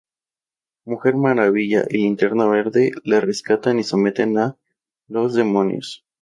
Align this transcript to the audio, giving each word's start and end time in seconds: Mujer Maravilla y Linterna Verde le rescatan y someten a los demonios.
Mujer 0.83 1.13
Maravilla 1.15 1.83
y 1.87 1.97
Linterna 1.97 2.47
Verde 2.47 2.89
le 3.03 3.21
rescatan 3.21 3.77
y 3.77 3.83
someten 3.83 4.35
a 4.39 4.57
los 5.07 5.35
demonios. 5.35 6.03